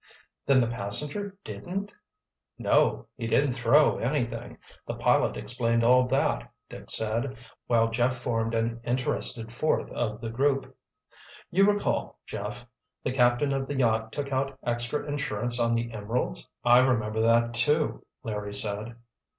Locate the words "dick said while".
6.67-7.91